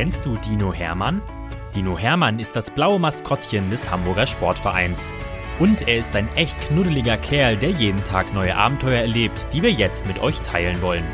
Kennst 0.00 0.24
du 0.24 0.38
Dino 0.38 0.72
Hermann? 0.72 1.20
Dino 1.74 1.98
Hermann 1.98 2.40
ist 2.40 2.56
das 2.56 2.70
blaue 2.70 2.98
Maskottchen 2.98 3.68
des 3.68 3.90
Hamburger 3.90 4.26
Sportvereins. 4.26 5.12
Und 5.58 5.86
er 5.86 5.98
ist 5.98 6.16
ein 6.16 6.26
echt 6.36 6.58
knuddeliger 6.58 7.18
Kerl, 7.18 7.54
der 7.58 7.68
jeden 7.68 8.02
Tag 8.04 8.32
neue 8.32 8.56
Abenteuer 8.56 9.02
erlebt, 9.02 9.46
die 9.52 9.60
wir 9.60 9.70
jetzt 9.70 10.06
mit 10.06 10.18
euch 10.20 10.38
teilen 10.40 10.80
wollen. 10.80 11.04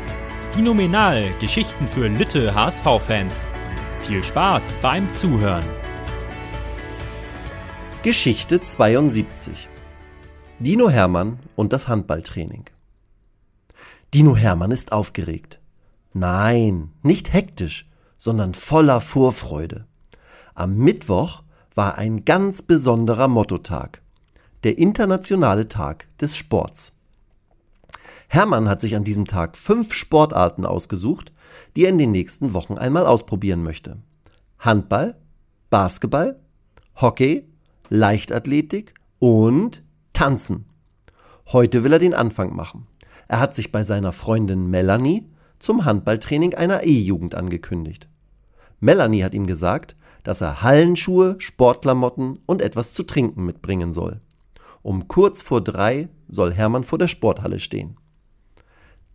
Phänomenal, 0.53 1.33
Geschichten 1.41 1.85
für 1.85 2.07
Lütte 2.07 2.55
HSV-Fans. 2.55 3.45
Viel 4.03 4.23
Spaß 4.23 4.77
beim 4.81 5.09
Zuhören. 5.09 5.65
Geschichte 8.03 8.63
72 8.63 9.67
Dino 10.59 10.89
Hermann 10.89 11.39
und 11.57 11.73
das 11.73 11.89
Handballtraining. 11.89 12.63
Dino 14.13 14.37
Hermann 14.37 14.71
ist 14.71 14.93
aufgeregt. 14.93 15.59
Nein, 16.13 16.91
nicht 17.03 17.33
hektisch, 17.33 17.86
sondern 18.17 18.53
voller 18.53 19.01
Vorfreude. 19.01 19.85
Am 20.55 20.75
Mittwoch 20.75 21.43
war 21.75 21.97
ein 21.97 22.25
ganz 22.25 22.61
besonderer 22.61 23.27
Mottotag, 23.27 24.01
der 24.63 24.77
internationale 24.77 25.67
Tag 25.67 26.07
des 26.19 26.35
Sports. 26.35 26.93
Hermann 28.27 28.67
hat 28.67 28.81
sich 28.81 28.95
an 28.95 29.03
diesem 29.03 29.25
Tag 29.25 29.55
fünf 29.55 29.93
Sportarten 29.93 30.65
ausgesucht, 30.65 31.31
die 31.75 31.85
er 31.85 31.89
in 31.89 31.97
den 31.97 32.11
nächsten 32.11 32.53
Wochen 32.53 32.77
einmal 32.77 33.05
ausprobieren 33.05 33.63
möchte. 33.63 33.97
Handball, 34.59 35.15
Basketball, 35.69 36.39
Hockey, 36.95 37.47
Leichtathletik 37.89 38.93
und 39.19 39.83
Tanzen. 40.13 40.65
Heute 41.51 41.83
will 41.83 41.93
er 41.93 41.99
den 41.99 42.13
Anfang 42.13 42.55
machen. 42.55 42.87
Er 43.27 43.39
hat 43.39 43.55
sich 43.55 43.71
bei 43.71 43.83
seiner 43.83 44.11
Freundin 44.11 44.69
Melanie 44.69 45.29
zum 45.59 45.85
Handballtraining 45.85 46.53
einer 46.53 46.83
E-Jugend 46.83 47.35
angekündigt. 47.35 48.07
Melanie 48.79 49.23
hat 49.23 49.33
ihm 49.33 49.47
gesagt, 49.47 49.95
dass 50.23 50.41
er 50.41 50.61
Hallenschuhe, 50.61 51.35
Sportklamotten 51.39 52.39
und 52.45 52.61
etwas 52.61 52.93
zu 52.93 53.03
trinken 53.03 53.45
mitbringen 53.45 53.91
soll. 53.91 54.21
Um 54.81 55.07
kurz 55.07 55.41
vor 55.41 55.61
drei 55.61 56.09
soll 56.27 56.53
Hermann 56.53 56.83
vor 56.83 56.99
der 56.99 57.07
Sporthalle 57.07 57.59
stehen. 57.59 57.97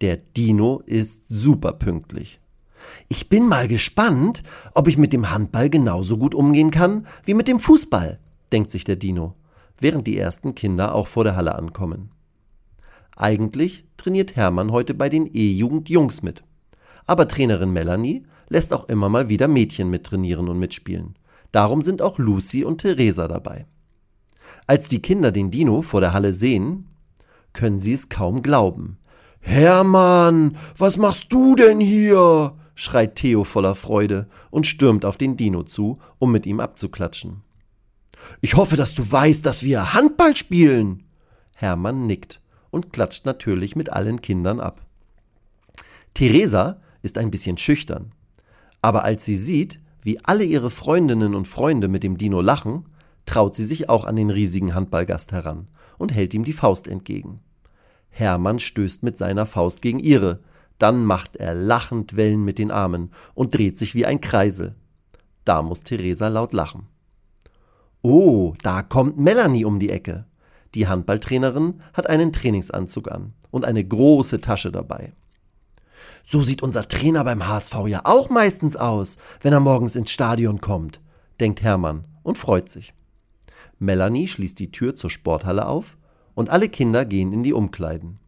Der 0.01 0.17
Dino 0.17 0.83
ist 0.87 1.29
super 1.29 1.73
pünktlich. 1.73 2.41
Ich 3.09 3.29
bin 3.29 3.47
mal 3.47 3.69
gespannt, 3.69 4.43
ob 4.75 4.89
ich 4.89 4.99
mit 4.99 5.13
dem 5.13 5.31
Handball 5.31 5.71
genauso 5.71 6.19
gut 6.19 6.35
umgehen 6.35 6.71
kann 6.71 7.07
wie 7.25 7.35
mit 7.35 7.47
dem 7.47 7.61
Fußball, 7.61 8.19
denkt 8.51 8.71
sich 8.71 8.85
der 8.85 8.97
Dino, 8.97 9.35
während 9.79 10.07
die 10.07 10.19
ersten 10.19 10.55
Kinder 10.55 10.95
auch 10.95 11.07
vor 11.07 11.25
der 11.25 11.37
Halle 11.37 11.55
ankommen. 11.55 12.11
Eigentlich 13.17 13.85
trainiert 13.97 14.37
Hermann 14.37 14.73
heute 14.73 14.95
bei 14.95 15.09
den 15.09 15.29
E-Jugend 15.33 15.89
Jungs 15.91 16.23
mit. 16.23 16.43
Aber 17.07 17.29
Trainerin 17.29 17.73
Melanie 17.73 18.25
lässt 18.49 18.73
auch 18.73 18.89
immer 18.89 19.09
mal 19.09 19.29
wieder 19.29 19.49
Mädchen 19.49 19.91
mittrainieren 19.91 20.49
und 20.49 20.59
mitspielen. 20.59 21.17
Darum 21.51 21.83
sind 21.83 22.01
auch 22.01 22.19
Lucy 22.19 22.65
und 22.65 22.79
Theresa 22.79 23.29
dabei. 23.29 23.67
Als 24.67 24.89
die 24.89 25.03
Kinder 25.03 25.33
den 25.33 25.51
Dino 25.51 25.83
vor 25.83 26.01
der 26.01 26.13
Halle 26.13 26.33
sehen, 26.33 26.89
können 27.53 27.79
sie 27.79 27.93
es 27.93 28.09
kaum 28.09 28.43
glauben. 28.43 28.99
Hermann, 29.41 30.57
was 30.77 30.97
machst 30.97 31.27
du 31.31 31.55
denn 31.55 31.81
hier? 31.81 32.55
schreit 32.75 33.17
Theo 33.17 33.45
voller 33.45 33.75
Freude 33.75 34.29
und 34.51 34.67
stürmt 34.67 35.05
auf 35.05 35.19
den 35.19 35.37
Dino 35.37 35.63
zu, 35.63 35.99
um 36.19 36.33
mit 36.33 36.47
ihm 36.47 36.61
abzuklatschen. 36.61 37.43
Ich 38.41 38.57
hoffe, 38.57 38.77
dass 38.77 38.95
du 38.95 39.11
weißt, 39.11 39.45
dass 39.45 39.63
wir 39.63 39.93
Handball 39.93 40.35
spielen. 40.37 41.05
Hermann 41.57 42.07
nickt 42.07 42.42
und 42.73 42.93
klatscht 42.93 43.25
natürlich 43.27 43.77
mit 43.77 43.93
allen 43.93 44.21
Kindern 44.21 44.59
ab. 44.59 44.85
Theresa 46.15 46.81
ist 47.03 47.19
ein 47.19 47.31
bisschen 47.31 47.59
schüchtern. 47.59 48.13
Aber 48.81 49.05
als 49.05 49.25
sie 49.25 49.37
sieht, 49.37 49.79
wie 50.03 50.19
alle 50.25 50.43
ihre 50.43 50.71
Freundinnen 50.71 51.37
und 51.37 51.47
Freunde 51.47 51.87
mit 51.87 52.03
dem 52.03 52.17
Dino 52.17 52.41
lachen, 52.41 52.87
traut 53.27 53.55
sie 53.55 53.65
sich 53.65 53.89
auch 53.89 54.05
an 54.05 54.17
den 54.17 54.31
riesigen 54.31 54.75
Handballgast 54.75 55.31
heran 55.31 55.69
und 55.99 56.13
hält 56.13 56.35
ihm 56.35 56.45
die 56.45 56.53
Faust 56.53 56.89
entgegen. 56.89 57.41
Hermann 58.09 58.59
stößt 58.59 59.05
mit 59.05 59.17
seiner 59.17 59.47
Faust 59.47 59.81
gegen 59.81 60.01
ihre, 60.01 60.41
dann 60.79 61.05
macht 61.05 61.37
er 61.37 61.55
lachend 61.55 62.17
Wellen 62.17 62.45
mit 62.45 62.59
den 62.59 62.73
Armen 62.73 63.13
und 63.35 63.55
dreht 63.55 63.79
sich 63.79 63.95
wie 63.95 64.05
ein 64.05 64.21
Kreisel. 64.21 64.75
Da 65.45 65.63
muss 65.63 65.83
Theresa 65.83 66.29
laut 66.29 66.53
lachen. 66.53 66.89
Oh, 68.03 68.55
da 68.63 68.83
kommt 68.83 69.19
Melanie 69.19 69.65
um 69.65 69.79
die 69.79 69.91
Ecke. 69.91 70.27
Die 70.75 70.89
Handballtrainerin 70.89 71.81
hat 71.93 72.09
einen 72.09 72.33
Trainingsanzug 72.33 73.11
an 73.11 73.35
und 73.51 73.65
eine 73.65 73.85
große 73.85 74.41
Tasche 74.41 74.73
dabei. 74.73 75.13
So 76.25 76.43
sieht 76.43 76.63
unser 76.63 76.89
Trainer 76.89 77.25
beim 77.25 77.47
HSV 77.47 77.75
ja 77.87 78.03
auch 78.05 78.31
meistens 78.31 78.77
aus, 78.77 79.19
wenn 79.41 79.53
er 79.53 79.61
morgens 79.61 79.97
ins 79.97 80.11
Stadion 80.11 80.61
kommt, 80.61 81.01
denkt 81.41 81.63
Hermann 81.63 82.05
und 82.23 82.39
freut 82.39 82.71
sich. 82.71 82.95
Melanie 83.79 84.29
schließt 84.29 84.59
die 84.59 84.71
Tür 84.71 84.95
zur 84.95 85.11
Sporthalle 85.11 85.67
auf 85.67 85.97
und 86.35 86.51
alle 86.51 86.69
Kinder 86.69 87.05
gehen 87.05 87.33
in 87.33 87.43
die 87.43 87.53
Umkleiden. 87.53 88.19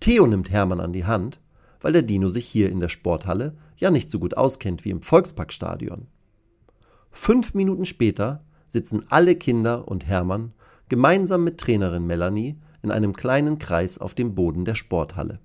Theo 0.00 0.26
nimmt 0.26 0.50
Hermann 0.50 0.80
an 0.80 0.92
die 0.92 1.04
Hand, 1.04 1.40
weil 1.80 1.92
der 1.92 2.02
Dino 2.02 2.28
sich 2.28 2.46
hier 2.46 2.70
in 2.70 2.80
der 2.80 2.88
Sporthalle 2.88 3.56
ja 3.76 3.90
nicht 3.90 4.10
so 4.10 4.18
gut 4.18 4.36
auskennt 4.36 4.84
wie 4.84 4.90
im 4.90 5.02
Volksparkstadion. 5.02 6.08
Fünf 7.12 7.54
Minuten 7.54 7.84
später 7.84 8.44
sitzen 8.66 9.04
alle 9.08 9.36
Kinder 9.36 9.88
und 9.88 10.06
Hermann 10.06 10.52
gemeinsam 10.88 11.44
mit 11.44 11.58
Trainerin 11.58 12.06
Melanie 12.06 12.56
in 12.82 12.90
einem 12.90 13.12
kleinen 13.12 13.58
Kreis 13.58 13.98
auf 13.98 14.14
dem 14.14 14.34
Boden 14.34 14.64
der 14.64 14.74
Sporthalle. 14.74 15.40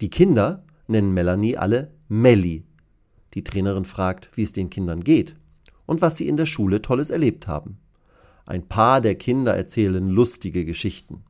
Die 0.00 0.10
Kinder 0.10 0.64
nennen 0.86 1.12
Melanie 1.12 1.56
alle 1.56 1.92
Melli. 2.08 2.64
Die 3.34 3.44
Trainerin 3.44 3.84
fragt, 3.84 4.30
wie 4.34 4.42
es 4.42 4.52
den 4.52 4.70
Kindern 4.70 5.00
geht 5.00 5.36
und 5.86 6.02
was 6.02 6.16
sie 6.16 6.28
in 6.28 6.36
der 6.36 6.46
Schule 6.46 6.82
Tolles 6.82 7.10
erlebt 7.10 7.46
haben. 7.46 7.78
Ein 8.46 8.66
paar 8.66 9.00
der 9.00 9.14
Kinder 9.14 9.54
erzählen 9.54 10.08
lustige 10.08 10.64
Geschichten. 10.64 11.24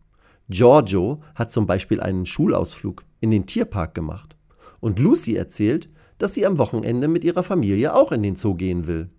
Giorgio 0.48 1.22
hat 1.34 1.50
zum 1.50 1.66
Beispiel 1.66 2.00
einen 2.00 2.26
Schulausflug 2.26 3.04
in 3.20 3.30
den 3.30 3.46
Tierpark 3.46 3.94
gemacht. 3.94 4.36
Und 4.80 4.98
Lucy 4.98 5.36
erzählt, 5.36 5.88
dass 6.18 6.34
sie 6.34 6.46
am 6.46 6.58
Wochenende 6.58 7.08
mit 7.08 7.24
ihrer 7.24 7.42
Familie 7.42 7.94
auch 7.94 8.12
in 8.12 8.22
den 8.22 8.36
Zoo 8.36 8.54
gehen 8.54 8.86
will. 8.86 9.10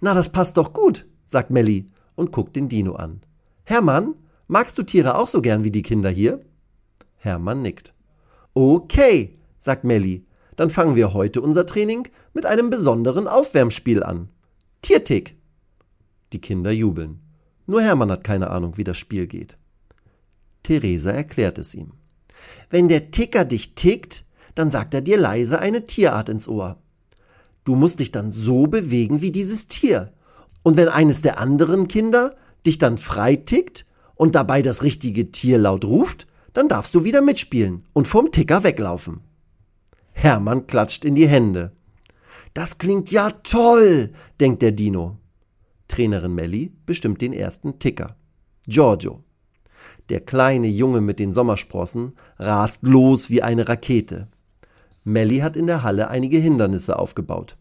Na, 0.00 0.14
das 0.14 0.30
passt 0.30 0.56
doch 0.56 0.72
gut, 0.72 1.06
sagt 1.24 1.50
Melli 1.50 1.86
und 2.16 2.32
guckt 2.32 2.56
den 2.56 2.68
Dino 2.68 2.94
an. 2.94 3.20
Hermann, 3.64 4.14
magst 4.46 4.78
du 4.78 4.82
Tiere 4.82 5.16
auch 5.16 5.26
so 5.26 5.42
gern 5.42 5.64
wie 5.64 5.70
die 5.70 5.82
Kinder 5.82 6.10
hier? 6.10 6.40
Hermann 7.16 7.62
nickt. 7.62 7.94
Okay, 8.54 9.38
sagt 9.58 9.84
Melli. 9.84 10.26
Dann 10.56 10.70
fangen 10.70 10.94
wir 10.94 11.14
heute 11.14 11.40
unser 11.40 11.66
Training 11.66 12.06
mit 12.32 12.46
einem 12.46 12.70
besonderen 12.70 13.26
Aufwärmspiel 13.26 14.02
an. 14.02 14.28
Tiertick. 14.82 15.36
Die 16.32 16.40
Kinder 16.40 16.70
jubeln. 16.70 17.20
Nur 17.66 17.82
Hermann 17.82 18.10
hat 18.10 18.24
keine 18.24 18.50
Ahnung, 18.50 18.76
wie 18.76 18.84
das 18.84 18.98
Spiel 18.98 19.26
geht. 19.26 19.56
Theresa 20.62 21.10
erklärt 21.10 21.58
es 21.58 21.74
ihm. 21.74 21.92
Wenn 22.70 22.88
der 22.88 23.10
Ticker 23.10 23.44
dich 23.44 23.74
tickt, 23.74 24.24
dann 24.54 24.70
sagt 24.70 24.94
er 24.94 25.00
dir 25.00 25.18
leise 25.18 25.58
eine 25.58 25.86
Tierart 25.86 26.28
ins 26.28 26.46
Ohr. 26.46 26.78
Du 27.64 27.74
musst 27.74 28.00
dich 28.00 28.12
dann 28.12 28.30
so 28.30 28.66
bewegen 28.66 29.20
wie 29.20 29.32
dieses 29.32 29.68
Tier. 29.68 30.12
Und 30.64 30.76
wenn 30.76 30.88
eines 30.88 31.22
der 31.22 31.38
anderen 31.38 31.86
Kinder 31.86 32.34
dich 32.66 32.78
dann 32.78 32.98
frei 32.98 33.36
tickt 33.36 33.86
und 34.16 34.34
dabei 34.34 34.62
das 34.62 34.82
richtige 34.82 35.30
Tier 35.30 35.58
laut 35.58 35.84
ruft, 35.84 36.26
dann 36.54 36.68
darfst 36.68 36.94
du 36.94 37.04
wieder 37.04 37.20
mitspielen 37.20 37.84
und 37.92 38.08
vom 38.08 38.32
Ticker 38.32 38.64
weglaufen. 38.64 39.20
Hermann 40.12 40.66
klatscht 40.66 41.04
in 41.04 41.14
die 41.14 41.28
Hände. 41.28 41.72
Das 42.54 42.78
klingt 42.78 43.10
ja 43.10 43.30
toll, 43.42 44.12
denkt 44.40 44.62
der 44.62 44.72
Dino. 44.72 45.18
Trainerin 45.88 46.34
Melli 46.34 46.72
bestimmt 46.86 47.20
den 47.20 47.32
ersten 47.32 47.78
Ticker. 47.78 48.16
Giorgio. 48.66 49.22
Der 50.08 50.20
kleine 50.20 50.68
Junge 50.68 51.02
mit 51.02 51.18
den 51.18 51.32
Sommersprossen 51.32 52.12
rast 52.38 52.82
los 52.82 53.28
wie 53.28 53.42
eine 53.42 53.68
Rakete. 53.68 54.28
Melli 55.02 55.40
hat 55.40 55.56
in 55.56 55.66
der 55.66 55.82
Halle 55.82 56.08
einige 56.08 56.38
Hindernisse 56.38 56.98
aufgebaut. 56.98 57.58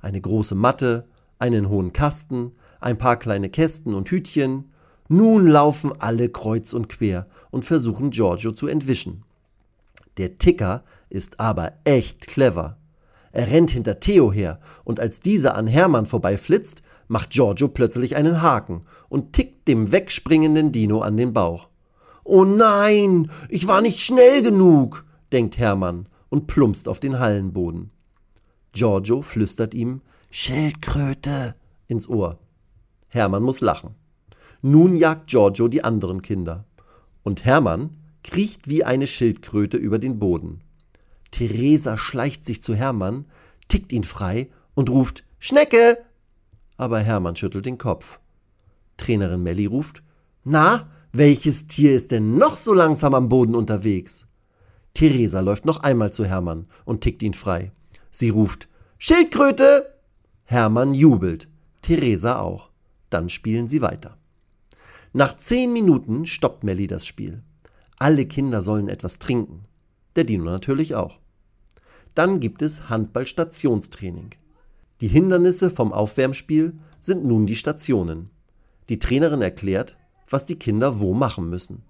Eine 0.00 0.20
große 0.20 0.54
Matte, 0.54 1.08
einen 1.38 1.68
hohen 1.68 1.92
Kasten, 1.92 2.52
ein 2.80 2.98
paar 2.98 3.18
kleine 3.18 3.50
Kästen 3.50 3.94
und 3.94 4.10
Hütchen. 4.10 4.72
Nun 5.08 5.46
laufen 5.46 5.92
alle 5.98 6.28
kreuz 6.28 6.72
und 6.72 6.88
quer 6.88 7.26
und 7.50 7.64
versuchen 7.64 8.10
Giorgio 8.10 8.52
zu 8.52 8.66
entwischen. 8.66 9.22
Der 10.16 10.38
Ticker 10.38 10.84
ist 11.08 11.40
aber 11.40 11.72
echt 11.84 12.26
clever. 12.26 12.78
Er 13.32 13.48
rennt 13.48 13.70
hinter 13.70 14.00
Theo 14.00 14.32
her, 14.32 14.60
und 14.84 14.98
als 14.98 15.20
dieser 15.20 15.56
an 15.56 15.66
Hermann 15.66 16.06
vorbeiflitzt, 16.06 16.82
macht 17.06 17.30
Giorgio 17.30 17.68
plötzlich 17.68 18.16
einen 18.16 18.40
Haken 18.40 18.82
und 19.08 19.34
tickt 19.34 19.68
dem 19.68 19.92
wegspringenden 19.92 20.72
Dino 20.72 21.00
an 21.00 21.16
den 21.16 21.32
Bauch. 21.32 21.68
Oh 22.24 22.44
nein, 22.44 23.30
ich 23.48 23.68
war 23.68 23.82
nicht 23.82 24.00
schnell 24.00 24.42
genug, 24.42 25.04
denkt 25.32 25.58
Hermann 25.58 26.08
und 26.28 26.46
plumpst 26.46 26.88
auf 26.88 26.98
den 26.98 27.18
Hallenboden. 27.18 27.90
Giorgio 28.72 29.22
flüstert 29.22 29.74
ihm 29.74 30.00
Schildkröte 30.30 31.54
ins 31.88 32.08
Ohr. 32.08 32.38
Hermann 33.08 33.42
muss 33.42 33.60
lachen. 33.60 33.94
Nun 34.62 34.96
jagt 34.96 35.28
Giorgio 35.28 35.68
die 35.68 35.84
anderen 35.84 36.22
Kinder. 36.22 36.64
Und 37.22 37.44
Hermann 37.44 37.90
kriecht 38.22 38.68
wie 38.68 38.84
eine 38.84 39.06
Schildkröte 39.06 39.76
über 39.76 39.98
den 39.98 40.18
Boden. 40.18 40.60
Theresa 41.30 41.96
schleicht 41.96 42.44
sich 42.44 42.62
zu 42.62 42.74
Hermann, 42.74 43.26
tickt 43.68 43.92
ihn 43.92 44.04
frei 44.04 44.48
und 44.74 44.90
ruft 44.90 45.24
Schnecke. 45.38 45.98
Aber 46.76 47.00
Hermann 47.00 47.36
schüttelt 47.36 47.66
den 47.66 47.78
Kopf. 47.78 48.18
Trainerin 48.96 49.42
Melli 49.42 49.66
ruft 49.66 50.02
Na, 50.44 50.90
welches 51.12 51.66
Tier 51.66 51.94
ist 51.94 52.10
denn 52.10 52.36
noch 52.36 52.56
so 52.56 52.74
langsam 52.74 53.14
am 53.14 53.28
Boden 53.28 53.54
unterwegs? 53.54 54.26
Theresa 54.94 55.40
läuft 55.40 55.64
noch 55.64 55.80
einmal 55.80 56.12
zu 56.12 56.24
Hermann 56.24 56.66
und 56.84 57.02
tickt 57.02 57.22
ihn 57.22 57.34
frei. 57.34 57.72
Sie 58.10 58.30
ruft 58.30 58.68
Schildkröte. 58.98 59.95
Hermann 60.48 60.94
jubelt. 60.94 61.48
Theresa 61.82 62.38
auch. 62.38 62.70
Dann 63.10 63.28
spielen 63.28 63.66
sie 63.66 63.82
weiter. 63.82 64.16
Nach 65.12 65.34
zehn 65.36 65.72
Minuten 65.72 66.24
stoppt 66.24 66.62
Melli 66.62 66.86
das 66.86 67.04
Spiel. 67.04 67.42
Alle 67.98 68.26
Kinder 68.26 68.62
sollen 68.62 68.88
etwas 68.88 69.18
trinken. 69.18 69.64
Der 70.14 70.22
Dino 70.24 70.44
natürlich 70.44 70.94
auch. 70.94 71.20
Dann 72.14 72.38
gibt 72.38 72.62
es 72.62 72.88
Handballstationstraining. 72.88 74.30
Die 75.00 75.08
Hindernisse 75.08 75.68
vom 75.68 75.92
Aufwärmspiel 75.92 76.78
sind 77.00 77.24
nun 77.24 77.46
die 77.46 77.56
Stationen. 77.56 78.30
Die 78.88 79.00
Trainerin 79.00 79.42
erklärt, 79.42 79.98
was 80.30 80.46
die 80.46 80.58
Kinder 80.58 81.00
wo 81.00 81.12
machen 81.12 81.50
müssen. 81.50 81.82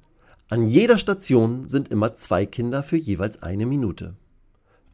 An 0.49 0.67
jeder 0.67 0.97
Station 0.97 1.69
sind 1.69 1.89
immer 1.89 2.15
zwei 2.15 2.47
Kinder 2.47 2.83
für 2.83 2.97
jeweils 2.97 3.43
eine 3.43 3.67
Minute. 3.67 4.17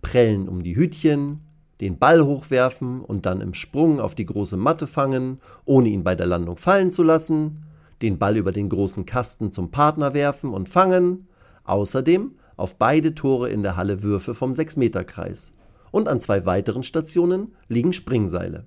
Prellen 0.01 0.49
um 0.49 0.63
die 0.63 0.75
Hütchen, 0.75 1.41
den 1.83 1.99
Ball 1.99 2.25
hochwerfen 2.25 3.01
und 3.01 3.27
dann 3.27 3.41
im 3.41 3.55
Sprung 3.55 3.99
auf 3.99 4.15
die 4.15 4.25
große 4.25 4.57
Matte 4.57 4.87
fangen, 4.87 5.41
ohne 5.65 5.89
ihn 5.89 6.05
bei 6.05 6.15
der 6.15 6.27
Landung 6.27 6.57
fallen 6.57 6.93
zu 6.93 7.03
lassen, 7.03 7.65
den 8.03 8.19
Ball 8.19 8.37
über 8.37 8.53
den 8.53 8.69
großen 8.69 9.05
Kasten 9.05 9.51
zum 9.51 9.73
Partner 9.73 10.15
werfen 10.15 10.55
und 10.55 10.69
fangen, 10.69 11.27
außerdem 11.65 12.37
auf 12.57 12.77
beide 12.77 13.17
Tore 13.17 13.51
in 13.51 13.65
der 13.65 13.77
Halle 13.77 14.05
Würfe 14.05 14.33
vom 14.33 14.53
6-Meter-Kreis. 14.53 15.55
Und 15.91 16.09
an 16.09 16.21
zwei 16.21 16.47
weiteren 16.47 16.85
Stationen 16.85 17.57
liegen 17.67 17.93
Springseile. 17.93 18.65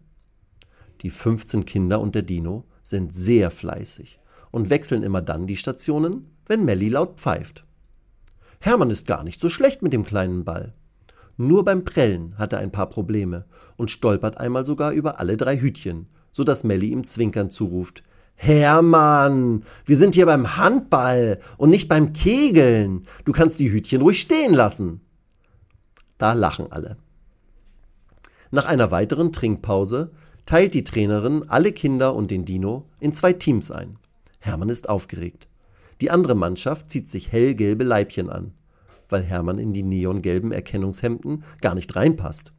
Die 0.99 1.09
15 1.09 1.63
Kinder 1.63 2.01
und 2.01 2.15
der 2.15 2.23
Dino 2.23 2.65
sind 2.83 3.15
sehr 3.15 3.49
fleißig 3.49 4.19
und 4.51 4.69
wechseln 4.69 5.03
immer 5.03 5.21
dann 5.21 5.47
die 5.47 5.55
Stationen, 5.55 6.35
wenn 6.47 6.65
Melli 6.65 6.89
laut 6.89 7.17
pfeift. 7.21 7.65
Hermann 8.59 8.89
ist 8.89 9.07
gar 9.07 9.23
nicht 9.23 9.39
so 9.39 9.47
schlecht 9.47 9.81
mit 9.81 9.93
dem 9.93 10.03
kleinen 10.03 10.43
Ball. 10.43 10.73
Nur 11.37 11.65
beim 11.65 11.83
Prellen 11.83 12.37
hat 12.37 12.53
er 12.53 12.59
ein 12.59 12.71
paar 12.71 12.89
Probleme 12.89 13.45
und 13.75 13.91
stolpert 13.91 14.39
einmal 14.39 14.65
sogar 14.65 14.91
über 14.91 15.19
alle 15.19 15.37
drei 15.37 15.57
Hütchen, 15.57 16.07
so 16.31 16.43
dass 16.43 16.63
Melli 16.63 16.89
ihm 16.89 17.03
zwinkernd 17.03 17.51
zuruft: 17.51 18.03
Hermann, 18.35 19.63
wir 19.85 19.97
sind 19.97 20.15
hier 20.15 20.25
beim 20.25 20.57
Handball 20.57 21.39
und 21.57 21.69
nicht 21.69 21.87
beim 21.87 22.13
Kegeln. 22.13 23.05
Du 23.25 23.31
kannst 23.31 23.59
die 23.59 23.71
Hütchen 23.71 24.01
ruhig 24.01 24.21
stehen 24.21 24.53
lassen. 24.53 25.01
Da 26.17 26.33
lachen 26.33 26.71
alle. 26.71 26.97
Nach 28.51 28.65
einer 28.65 28.91
weiteren 28.91 29.33
Trinkpause 29.33 30.11
teilt 30.45 30.73
die 30.73 30.83
Trainerin 30.83 31.43
alle 31.49 31.71
Kinder 31.71 32.15
und 32.15 32.31
den 32.31 32.45
Dino 32.45 32.87
in 32.99 33.11
zwei 33.11 33.33
Teams 33.33 33.71
ein. 33.71 33.97
Hermann 34.39 34.69
ist 34.69 34.87
aufgeregt. 34.87 35.47
Die 36.01 36.11
andere 36.11 36.35
Mannschaft 36.35 36.89
zieht 36.89 37.09
sich 37.09 37.31
hellgelbe 37.31 37.83
Leibchen 37.83 38.29
an, 38.29 38.53
weil 39.09 39.23
Hermann 39.23 39.59
in 39.59 39.73
die 39.73 39.83
neongelben 39.83 40.51
Erkennungshemden 40.51 41.43
gar 41.61 41.75
nicht 41.75 41.95
reinpasst. 41.95 42.53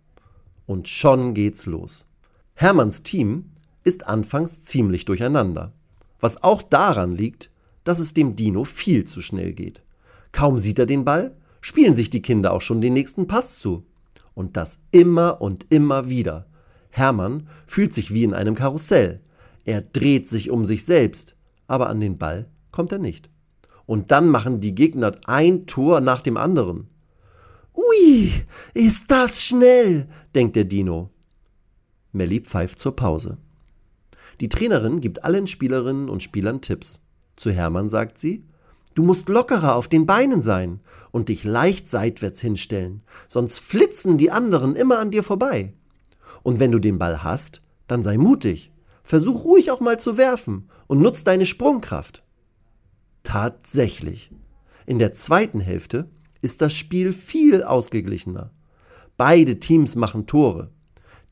Und 0.67 0.89
schon 0.89 1.35
geht's 1.35 1.67
los. 1.67 2.07
Hermanns 2.55 3.03
Team 3.03 3.51
ist 3.85 4.07
anfangs 4.07 4.65
ziemlich 4.65 5.05
durcheinander, 5.05 5.73
was 6.21 6.43
auch 6.43 6.63
daran 6.63 7.13
liegt, 7.13 7.51
dass 7.85 8.01
es 8.01 8.15
dem 8.15 8.35
Dino 8.35 8.65
viel 8.65 9.05
zu 9.05 9.21
schnell 9.21 9.53
geht. 9.53 9.83
Kaum 10.33 10.59
sieht 10.59 10.79
er 10.79 10.87
den 10.87 11.05
Ball, 11.05 11.37
spielen 11.61 11.95
sich 11.95 12.11
die 12.11 12.23
Kinder 12.23 12.53
auch 12.53 12.63
schon 12.63 12.81
den 12.81 12.95
nächsten 12.95 13.27
Pass 13.27 13.59
zu. 13.59 13.87
Und 14.35 14.57
das 14.57 14.81
immer 14.91 15.41
und 15.41 15.67
immer 15.71 16.09
wieder. 16.09 16.47
Hermann 16.91 17.49
fühlt 17.67 17.95
sich 17.95 18.13
wie 18.13 18.25
in 18.25 18.35
einem 18.35 18.55
Karussell. 18.55 19.21
Er 19.65 19.83
dreht 19.83 20.29
sich 20.29 20.51
um 20.51 20.65
sich 20.65 20.85
selbst, 20.85 21.37
aber 21.67 21.89
an 21.89 22.01
den 22.01 22.19
Ball 22.19 22.47
kommt 22.71 22.93
er 22.93 22.99
nicht. 22.99 23.31
Und 23.87 24.11
dann 24.11 24.29
machen 24.29 24.61
die 24.61 24.75
Gegner 24.75 25.13
ein 25.27 25.67
Tor 25.67 26.01
nach 26.01 26.21
dem 26.21 26.37
anderen. 26.37 26.89
Ui, 27.75 28.33
ist 28.75 29.11
das 29.11 29.45
schnell, 29.45 30.09
denkt 30.35 30.57
der 30.57 30.65
Dino. 30.65 31.11
Melli 32.13 32.41
pfeift 32.41 32.79
zur 32.79 32.97
Pause. 32.97 33.39
Die 34.41 34.49
Trainerin 34.49 35.01
gibt 35.01 35.25
allen 35.25 35.47
Spielerinnen 35.47 36.09
und 36.09 36.23
Spielern 36.23 36.61
Tipps. 36.61 37.01
Zu 37.37 37.51
Hermann 37.53 37.89
sagt 37.89 38.19
sie, 38.19 38.45
Du 38.95 39.03
musst 39.03 39.29
lockerer 39.29 39.77
auf 39.77 39.89
den 39.89 40.07
Beinen 40.07 40.41
sein 40.41 40.81
und 41.11 41.29
dich 41.29 41.45
leicht 41.45 41.87
seitwärts 41.87 42.41
hinstellen, 42.41 43.03
sonst 43.29 43.59
flitzen 43.59 44.17
die 44.17 44.31
anderen 44.31 44.75
immer 44.75 44.99
an 44.99 45.11
dir 45.11 45.23
vorbei. 45.23 45.75
Und 46.43 46.61
wenn 46.61 46.73
du 46.73 46.79
den 46.79 46.99
Ball 46.99 47.23
hast, 47.23 47.61
dann 47.89 48.03
sei 48.03 48.17
mutig. 48.17 48.73
Versuch 49.03 49.45
ruhig 49.45 49.71
auch 49.71 49.81
mal 49.81 50.01
zu 50.01 50.17
werfen 50.17 50.71
und 50.87 51.03
nutz 51.03 51.25
deine 51.25 51.45
Sprungkraft. 51.45 52.25
Tatsächlich. 53.27 54.31
In 54.87 55.01
der 55.01 55.13
zweiten 55.13 55.59
Hälfte 55.59 56.09
ist 56.43 56.63
das 56.63 56.75
Spiel 56.75 57.13
viel 57.13 57.65
ausgeglichener. 57.65 58.53
Beide 59.17 59.59
Teams 59.59 59.97
machen 59.97 60.29
Tore. 60.29 60.71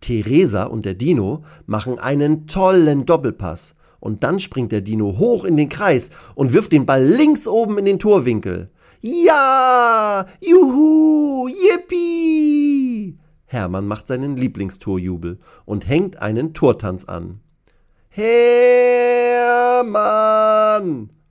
Theresa 0.01 0.65
und 0.65 0.87
der 0.87 0.95
Dino 0.95 1.45
machen 1.67 2.01
einen 2.01 2.49
tollen 2.49 3.07
Doppelpass 3.07 3.77
und 4.01 4.25
dann 4.25 4.41
springt 4.41 4.73
der 4.73 4.81
Dino 4.81 5.19
hoch 5.19 5.45
in 5.45 5.57
den 5.57 5.69
Kreis 5.69 6.11
und 6.35 6.53
wirft 6.53 6.73
den 6.73 6.85
Ball 6.85 7.05
links 7.05 7.47
oben 7.47 7.79
in 7.79 7.85
den 7.85 8.01
Torwinkel. 8.01 8.73
Ja! 9.01 10.27
Juhu! 10.41 11.47
Yippie! 11.47 13.21
Hermann 13.47 13.87
macht 13.87 14.09
seinen 14.09 14.37
Lieblingstorjubel 14.37 15.39
und 15.65 15.87
hängt 15.87 16.21
einen 16.21 16.55
Tortanz 16.55 17.05
an. 17.05 17.39
Hermann! 18.09 18.35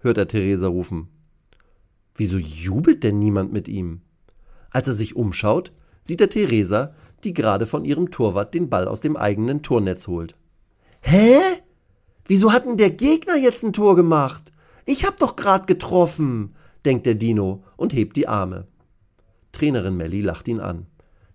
Hört 0.04 0.18
er 0.18 0.28
Theresa 0.28 0.68
rufen. 0.68 1.08
Wieso 2.16 2.38
jubelt 2.38 3.04
denn 3.04 3.20
niemand 3.20 3.52
mit 3.52 3.68
ihm? 3.68 4.02
Als 4.70 4.88
er 4.88 4.94
sich 4.94 5.16
umschaut, 5.16 5.74
sieht 6.02 6.22
er 6.22 6.30
Theresa, 6.30 6.94
die 7.24 7.34
gerade 7.34 7.66
von 7.66 7.86
ihrem 7.86 8.12
Torwart 8.12 8.54
den 8.54 8.70
Ball 8.70 8.88
aus 8.88 9.02
dem 9.02 9.16
eigenen 9.16 9.64
Tornetz 9.64 10.08
holt. 10.08 10.36
Hä? 11.02 11.40
Wieso 12.26 12.52
hat 12.52 12.66
denn 12.66 12.78
der 12.78 12.92
Gegner 12.92 13.36
jetzt 13.36 13.64
ein 13.64 13.74
Tor 13.74 13.96
gemacht? 13.96 14.52
Ich 14.86 15.06
hab 15.06 15.18
doch 15.18 15.36
grad 15.36 15.68
getroffen, 15.68 16.56
denkt 16.86 17.06
der 17.06 17.16
Dino 17.16 17.64
und 17.78 17.94
hebt 17.94 18.18
die 18.18 18.28
Arme. 18.28 18.68
Trainerin 19.52 19.96
Melli 19.96 20.22
lacht 20.22 20.48
ihn 20.48 20.60
an. 20.60 20.88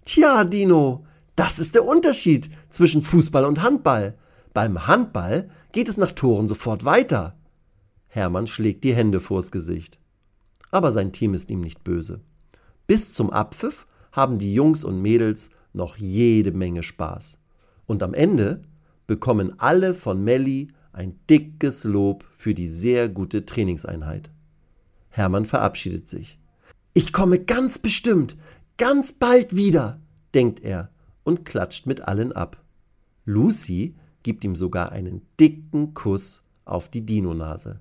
Tja, 0.05 0.45
Dino, 0.45 1.07
das 1.37 1.59
ist 1.59 1.75
der 1.75 1.85
Unterschied 1.85 2.51
zwischen 2.71 3.03
Fußball 3.03 3.45
und 3.45 3.63
Handball. 3.63 4.19
Beim 4.53 4.87
Handball 4.87 5.51
geht 5.73 5.89
es 5.89 5.97
nach 5.97 6.13
Toren 6.13 6.49
sofort 6.49 6.85
weiter. 6.85 7.38
Hermann 8.19 8.47
schlägt 8.49 8.85
die 8.85 8.95
Hände 8.95 9.21
vors 9.21 9.53
Gesicht. 9.53 9.99
Aber 10.71 10.93
sein 10.93 11.13
Team 11.13 11.35
ist 11.35 11.51
ihm 11.51 11.61
nicht 11.61 11.85
böse. 11.85 12.21
Bis 12.87 13.15
zum 13.15 13.31
Abpfiff 13.31 13.87
haben 14.13 14.39
die 14.39 14.53
Jungs 14.53 14.85
und 14.85 15.01
Mädels 15.01 15.51
noch 15.73 15.97
jede 15.97 16.53
Menge 16.53 16.83
Spaß. 16.83 17.39
Und 17.87 18.03
am 18.03 18.15
Ende 18.15 18.63
bekommen 19.07 19.55
alle 19.59 19.95
von 19.95 20.23
Melli 20.23 20.69
ein 20.93 21.19
dickes 21.31 21.85
Lob 21.85 22.25
für 22.33 22.55
die 22.55 22.69
sehr 22.69 23.09
gute 23.09 23.47
Trainingseinheit. 23.47 24.31
Hermann 25.11 25.45
verabschiedet 25.45 26.09
sich. 26.09 26.39
Ich 26.95 27.13
komme 27.13 27.39
ganz 27.39 27.79
bestimmt, 27.79 28.37
ganz 28.77 29.13
bald 29.13 29.55
wieder, 29.55 30.01
denkt 30.35 30.61
er 30.61 30.91
und 31.23 31.45
klatscht 31.45 31.87
mit 31.87 32.01
allen 32.01 32.33
ab. 32.33 32.63
Lucy 33.25 33.95
gibt 34.23 34.45
ihm 34.45 34.57
sogar 34.57 34.91
einen 34.91 35.23
dicken 35.39 35.95
Kuss 35.95 36.43
auf 36.65 36.89
die 36.89 37.07
Dino-Nase. 37.07 37.81